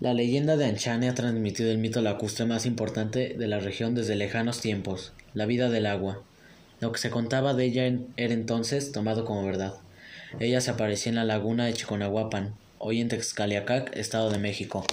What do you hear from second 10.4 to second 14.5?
Ella se aparecía en la laguna de Chiconahuapan, hoy en Texcaliacac, Estado de